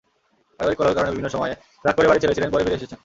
পারিবারিক 0.59 0.77
কলহের 0.79 0.97
কারণে 0.97 1.11
বিভিন্ন 1.11 1.29
সময়ে 1.29 1.53
রাগ 1.85 1.93
করে 1.97 2.07
বাড়ি 2.09 2.21
ছেড়েছিলেন, 2.23 2.49
পরে 2.51 2.63
ফিরে 2.65 2.77
এসেছেন। 2.79 2.99